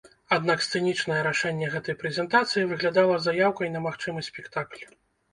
[0.35, 4.83] Аднак сцэнічнае рашэнне гэтай прэзентацыі выглядала заяўкай на магчымы спектакль.